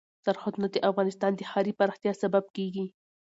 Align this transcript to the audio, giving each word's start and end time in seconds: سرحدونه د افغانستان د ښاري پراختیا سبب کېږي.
سرحدونه 0.25 0.67
د 0.71 0.77
افغانستان 0.89 1.31
د 1.35 1.41
ښاري 1.49 1.71
پراختیا 1.79 2.13
سبب 2.23 2.43
کېږي. 2.55 2.85